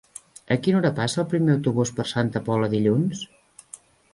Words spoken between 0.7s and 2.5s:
hora passa el primer autobús per Santa